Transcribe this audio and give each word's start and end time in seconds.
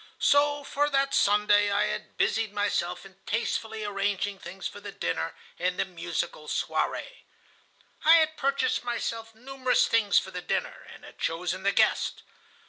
So 0.17 0.63
for 0.63 0.89
that 0.89 1.13
Sunday 1.13 1.69
I 1.71 1.83
had 1.83 2.17
busied 2.17 2.51
myself 2.53 3.05
in 3.05 3.17
tastefully 3.27 3.83
arranging 3.85 4.39
things 4.39 4.67
for 4.67 4.79
the 4.79 4.91
dinner 4.91 5.35
and 5.59 5.77
the 5.77 5.85
musical 5.85 6.47
soirée. 6.47 7.17
I 8.03 8.15
had 8.15 8.35
purchased 8.35 8.83
myself 8.83 9.35
numerous 9.35 9.85
things 9.85 10.17
for 10.17 10.31
the 10.31 10.41
dinner, 10.41 10.87
and 10.91 11.03
had 11.05 11.19
chosen 11.19 11.61
the 11.61 11.71
guests. 11.71 12.23